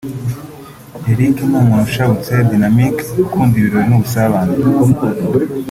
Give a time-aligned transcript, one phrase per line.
[1.11, 4.53] Eric ni umuntu ushabutse (dyanamic) ukunda ibirori n’ubusabane